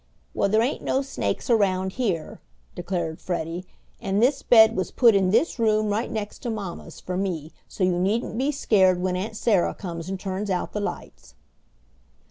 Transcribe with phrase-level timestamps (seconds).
[0.33, 2.41] "Well, there ain't no snakes around here,"
[2.73, 3.67] declared Freddie,
[3.99, 7.83] "an' this bed was put in this room, right next to mama's, for me, so
[7.83, 11.35] you needn't be scared when Aunt Sarah comes and turns out the lights."